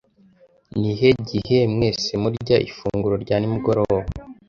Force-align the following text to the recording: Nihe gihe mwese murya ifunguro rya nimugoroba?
Nihe 0.79 1.09
gihe 1.29 1.57
mwese 1.73 2.11
murya 2.21 2.57
ifunguro 2.67 3.15
rya 3.23 3.35
nimugoroba? 3.39 4.01